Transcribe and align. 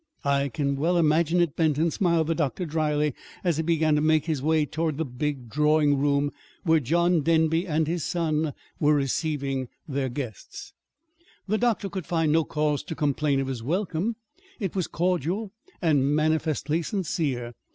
"I 0.25 0.49
can 0.49 0.77
well 0.77 0.97
imagine 0.97 1.41
it, 1.41 1.55
Benton," 1.55 1.91
smiled 1.91 2.25
the 2.25 2.33
doctor 2.33 2.65
dryly, 2.65 3.13
as 3.43 3.57
he 3.57 3.61
began 3.61 3.93
to 3.93 4.01
make 4.01 4.25
his 4.25 4.41
way 4.41 4.65
toward 4.65 4.97
the 4.97 5.05
big 5.05 5.47
drawing 5.47 5.99
room 5.99 6.31
where 6.63 6.79
John 6.79 7.21
Denby 7.21 7.67
and 7.67 7.85
his 7.85 8.03
son 8.03 8.55
were 8.79 8.95
receiving 8.95 9.67
their 9.87 10.09
guests. 10.09 10.73
The 11.47 11.59
doctor 11.59 11.87
could 11.87 12.07
find 12.07 12.31
no 12.31 12.43
cause 12.43 12.81
to 12.85 12.95
complain 12.95 13.39
of 13.39 13.45
his 13.45 13.61
welcome. 13.61 14.15
It 14.59 14.75
was 14.75 14.87
cordial 14.87 15.51
and 15.83 16.15
manifestly 16.15 16.81
sincere. 16.81 17.53